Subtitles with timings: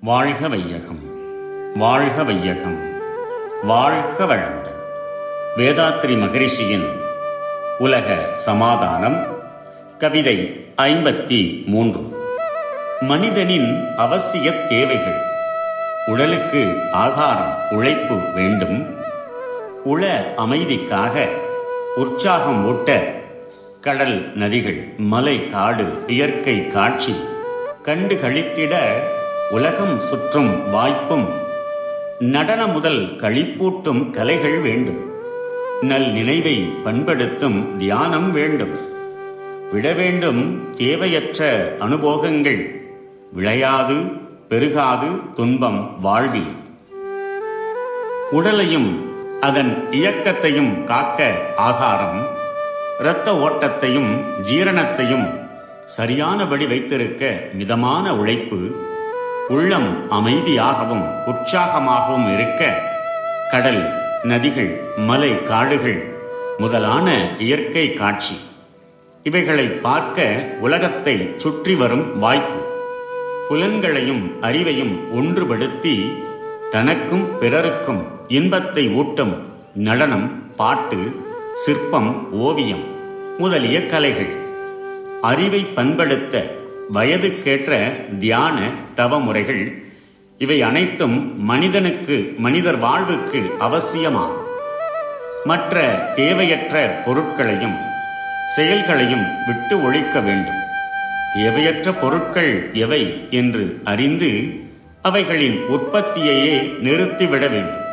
[0.00, 0.98] வாழ்க வையகம்
[1.74, 2.78] வாழ்க வையகம்
[3.62, 4.80] வாழ்க வளமுடன்.
[5.56, 6.86] வேதாத்ரி மகரிஷியின்
[7.78, 9.26] உலக சமாதானம்
[9.98, 12.24] கவிதை ஐம்பத்தி மூன்று.
[13.00, 15.20] மனிதனின் அவசிய தேவைகள்
[16.06, 18.98] உடலுக்கு ஆகாரம் உழைப்பு வேண்டும்
[19.84, 21.28] உள அமைதிக்காக
[21.96, 23.14] உற்சாகம் ஊட்ட
[23.80, 27.16] கடல் நதிகள் மலை காடு இயற்கை காட்சி
[27.82, 28.74] கண்டுகளித்திட
[29.50, 31.28] உலகம் சுற்றும் வாய்ப்பும்
[32.18, 35.10] நடன முதல் களிப்பூட்டும் கலைகள் வேண்டும்.
[35.80, 38.78] நல் நினைவை பண்படுத்தும் தியானம் வேண்டும்.
[39.72, 42.88] விட வேண்டும் தேவையற்ற அனுபோகங்கள்.
[43.36, 44.12] விளையாது
[44.48, 46.52] பெருகாது துன்பம் வாழ்வில்.
[48.30, 52.26] உடலையும் அதன் இயக்கத்தையும் காக்க ஆகாரம்.
[53.00, 55.28] இரத்த ஓட்டத்தையும் ஜீரணத்தையும்
[55.84, 58.94] சரியானபடி வைத்திருக்க மிதமான உழைப்பு.
[59.48, 62.62] உள்ளம் அமைதியாகவும் உற்சாகமாகவும் இருக்க
[63.50, 63.82] கடல்
[64.22, 66.00] நதிகள் மலை காடுகள்
[66.58, 68.36] முதலான இயற்கை காட்சி.
[69.22, 70.26] இவைகளை பார்க்க
[70.60, 72.58] உலகத்தை சுற்றி வரும் வாய்ப்பு.
[73.48, 76.12] புலன்களையும் அறிவையும் ஒன்றுபடுத்தி
[76.70, 79.34] தனக்கும் பிறருக்கும் இன்பத்தை ஊட்டும்
[79.74, 81.00] நடனம் பாட்டு
[81.54, 82.84] சிற்பம் ஓவியம்
[83.38, 84.32] முதலிய கலைகள்.
[85.20, 86.46] அறிவை பண்படுத்த
[86.92, 89.82] வயதுக்கேற்ற தியான தவ முறைகள்
[90.38, 94.44] இவை அனைத்தும் மனிதனுக்கு மனிதர் வாழ்வுக்கு அவசியமாகும்
[95.44, 95.82] மற்ற
[96.14, 97.76] தேவையற்ற பொருட்களையும்
[98.48, 100.60] செயல்களையும் விட்டு ஒழிக்க வேண்டும்.
[101.34, 104.60] தேவையற்ற பொருட்கள் எவை என்று அறிந்து
[105.02, 107.84] அவைகளின் உற்பத்தியையே நிறுத்திவிட வேண்டும்.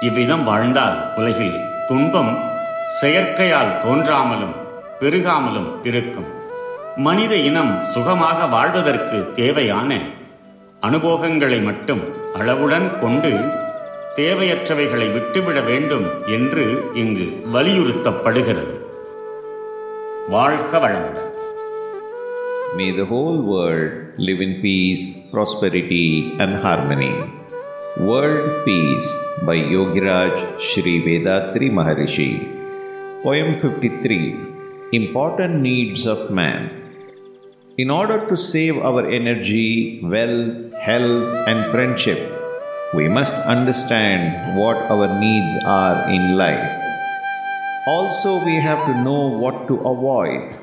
[0.00, 2.38] இவ்விதம் வாழ்ந்தால் உலகில் துன்பம்
[3.02, 4.54] செயற்கையால் தோன்றாமலும்
[5.00, 6.35] பெருகாமலும் இருக்கும்.
[6.96, 9.90] மனித இனம் சுகமாக வாழ்வதற்கு தேவையான
[10.80, 12.02] அனுபோகங்களை மட்டும்
[12.34, 13.32] அளவுடன் கொண்டு
[14.16, 16.64] தேவையற்றவைகளை விட்டுவிட வேண்டும் என்று
[16.94, 18.76] இங்கு வலியுறுத்தப்படுகிறது
[20.28, 21.22] வாழ்க வளமுடன்
[22.78, 26.06] May the whole world live in peace, prosperity,
[26.38, 27.12] and harmony.
[27.98, 29.08] World Peace
[29.46, 32.28] by Yogiraj Sri Vedatri Maharishi.
[33.22, 34.18] Poem 53
[34.92, 36.60] Important Needs of Man.
[37.78, 42.20] In order to save our energy, wealth, health, and friendship,
[42.94, 46.70] we must understand what our needs are in life.
[47.86, 50.56] Also, we have to know what to avoid.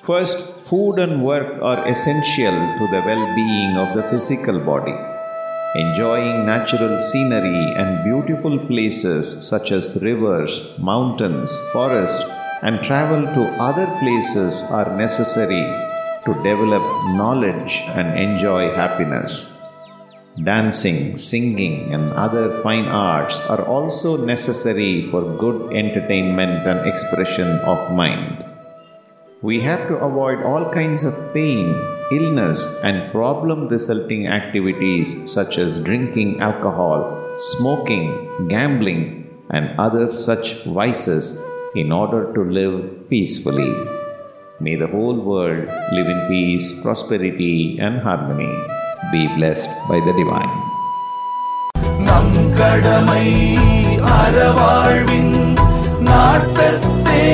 [0.00, 0.38] First,
[0.68, 4.96] food and work are essential to the well being of the physical body.
[5.74, 12.24] Enjoying natural scenery and beautiful places such as rivers, mountains, forests,
[12.62, 15.66] and travel to other places are necessary
[16.24, 16.82] to develop
[17.14, 19.58] knowledge and enjoy happiness.
[20.42, 27.92] Dancing, singing, and other fine arts are also necessary for good entertainment and expression of
[27.92, 28.44] mind.
[29.42, 31.74] We have to avoid all kinds of pain,
[32.12, 41.42] illness, and problem resulting activities such as drinking alcohol, smoking, gambling, and other such vices
[41.74, 43.97] in order to live peacefully.
[44.60, 48.52] May the whole world live in peace, prosperity, and harmony.
[49.12, 50.56] Be blessed by the Divine.
[56.08, 57.24] நாட்டத்தே